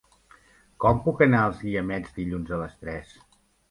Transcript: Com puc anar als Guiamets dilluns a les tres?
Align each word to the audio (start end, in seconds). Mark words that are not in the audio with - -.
Com 0.85 1.03
puc 1.05 1.23
anar 1.27 1.43
als 1.51 1.63
Guiamets 1.69 2.19
dilluns 2.19 2.59
a 2.59 2.63
les 2.67 2.79
tres? 2.85 3.19